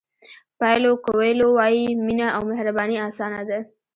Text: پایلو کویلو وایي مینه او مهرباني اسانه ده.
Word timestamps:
پایلو 0.59 0.91
کویلو 1.05 1.47
وایي 1.57 1.85
مینه 2.05 2.27
او 2.35 2.41
مهرباني 2.51 2.97
اسانه 3.07 3.41
ده. 3.49 3.59